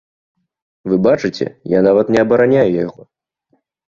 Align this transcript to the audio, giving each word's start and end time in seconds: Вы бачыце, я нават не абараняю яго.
Вы 0.93 0.97
бачыце, 1.07 1.45
я 1.73 1.79
нават 1.87 2.09
не 2.15 2.19
абараняю 2.25 2.69
яго. 2.85 3.01